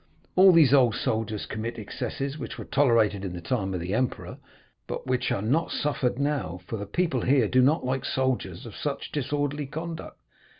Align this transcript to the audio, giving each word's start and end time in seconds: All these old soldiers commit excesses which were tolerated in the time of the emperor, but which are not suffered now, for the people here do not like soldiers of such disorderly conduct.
All 0.35 0.51
these 0.51 0.73
old 0.73 0.95
soldiers 0.95 1.45
commit 1.45 1.77
excesses 1.77 2.35
which 2.39 2.57
were 2.57 2.65
tolerated 2.65 3.23
in 3.23 3.33
the 3.33 3.39
time 3.39 3.71
of 3.75 3.79
the 3.79 3.93
emperor, 3.93 4.39
but 4.87 5.05
which 5.05 5.31
are 5.31 5.43
not 5.43 5.69
suffered 5.69 6.17
now, 6.17 6.59
for 6.65 6.77
the 6.77 6.87
people 6.87 7.21
here 7.21 7.47
do 7.47 7.61
not 7.61 7.85
like 7.85 8.03
soldiers 8.03 8.65
of 8.65 8.75
such 8.75 9.11
disorderly 9.11 9.67
conduct. 9.67 10.17